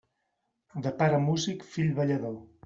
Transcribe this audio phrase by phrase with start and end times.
[0.85, 2.37] De pare músic, fill ballador.